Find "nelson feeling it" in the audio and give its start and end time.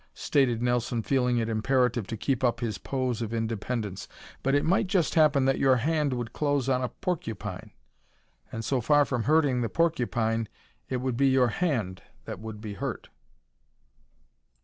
0.63-1.47